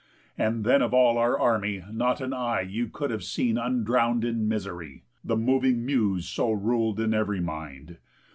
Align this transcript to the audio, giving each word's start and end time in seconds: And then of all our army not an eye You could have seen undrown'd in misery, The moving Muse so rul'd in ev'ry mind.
And 0.35 0.63
then 0.65 0.81
of 0.81 0.95
all 0.95 1.19
our 1.19 1.37
army 1.37 1.83
not 1.91 2.21
an 2.21 2.33
eye 2.33 2.61
You 2.61 2.87
could 2.87 3.11
have 3.11 3.23
seen 3.23 3.59
undrown'd 3.59 4.25
in 4.25 4.47
misery, 4.47 5.03
The 5.23 5.37
moving 5.37 5.85
Muse 5.85 6.27
so 6.27 6.51
rul'd 6.51 6.99
in 6.99 7.13
ev'ry 7.13 7.39
mind. 7.39 7.97